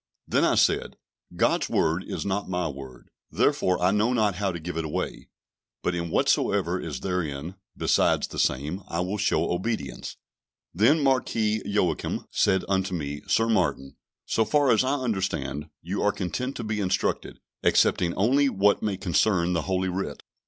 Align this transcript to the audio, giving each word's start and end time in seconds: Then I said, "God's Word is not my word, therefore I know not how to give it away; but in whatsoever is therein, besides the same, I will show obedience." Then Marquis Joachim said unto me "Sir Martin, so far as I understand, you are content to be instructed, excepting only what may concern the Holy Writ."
Then 0.27 0.43
I 0.43 0.55
said, 0.55 0.95
"God's 1.35 1.69
Word 1.69 2.03
is 2.03 2.25
not 2.25 2.49
my 2.49 2.67
word, 2.67 3.09
therefore 3.29 3.79
I 3.79 3.91
know 3.91 4.13
not 4.13 4.33
how 4.37 4.51
to 4.51 4.59
give 4.59 4.75
it 4.75 4.83
away; 4.83 5.29
but 5.83 5.93
in 5.93 6.09
whatsoever 6.09 6.79
is 6.81 7.01
therein, 7.01 7.53
besides 7.77 8.25
the 8.27 8.39
same, 8.39 8.81
I 8.87 9.01
will 9.01 9.19
show 9.19 9.51
obedience." 9.51 10.17
Then 10.73 11.03
Marquis 11.03 11.61
Joachim 11.65 12.25
said 12.31 12.65
unto 12.67 12.95
me 12.95 13.21
"Sir 13.27 13.47
Martin, 13.47 13.95
so 14.25 14.43
far 14.43 14.71
as 14.71 14.83
I 14.83 14.95
understand, 14.95 15.69
you 15.83 16.01
are 16.01 16.11
content 16.11 16.55
to 16.55 16.63
be 16.63 16.79
instructed, 16.81 17.39
excepting 17.61 18.15
only 18.15 18.49
what 18.49 18.81
may 18.81 18.97
concern 18.97 19.53
the 19.53 19.61
Holy 19.69 19.87
Writ." 19.89 20.23